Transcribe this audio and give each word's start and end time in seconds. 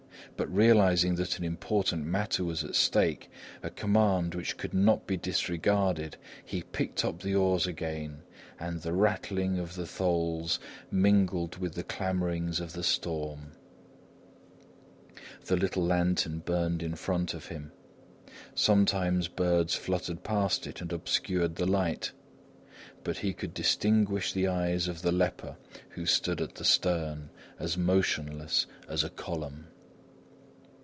But 0.37 0.51
realising 0.55 1.15
that 1.15 1.37
an 1.37 1.43
important 1.45 2.03
matter 2.05 2.43
was 2.43 2.63
at 2.63 2.73
stake, 2.73 3.29
a 3.61 3.69
command 3.69 4.33
which 4.33 4.57
could 4.57 4.73
not 4.73 5.05
be 5.05 5.15
disregarded, 5.15 6.17
he 6.43 6.63
picked 6.63 7.05
up 7.05 7.19
the 7.21 7.35
oars 7.35 7.67
again; 7.67 8.23
and 8.59 8.81
the 8.81 8.93
rattling 8.93 9.59
of 9.59 9.75
the 9.75 9.85
tholes 9.85 10.57
mingled 10.89 11.57
with 11.57 11.75
the 11.75 11.83
clamourings 11.83 12.59
of 12.59 12.73
the 12.73 12.81
storm. 12.81 13.51
The 15.45 15.57
little 15.57 15.83
lantern 15.85 16.39
burned 16.39 16.81
in 16.81 16.95
front 16.95 17.35
of 17.35 17.47
him. 17.47 17.71
Sometimes 18.55 19.27
birds 19.27 19.75
fluttered 19.75 20.23
past 20.23 20.65
it 20.65 20.81
and 20.81 20.91
obscured 20.91 21.57
the 21.57 21.67
light. 21.67 22.13
But 23.03 23.17
he 23.17 23.33
could 23.33 23.53
distinguish 23.53 24.33
the 24.33 24.47
eyes 24.47 24.87
of 24.87 25.03
the 25.03 25.11
leper 25.11 25.57
who 25.89 26.07
stood 26.07 26.41
at 26.41 26.55
the 26.55 26.65
stern, 26.65 27.29
as 27.59 27.77
motionless 27.77 28.65
as 28.89 29.03
a 29.03 29.09
column. 29.11 29.67